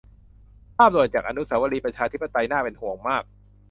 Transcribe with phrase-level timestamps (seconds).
[0.77, 3.23] ภาพด่วนจาก อนุเสาวรีย์ประชาธิปไตย น่าเป็นห่วงมาก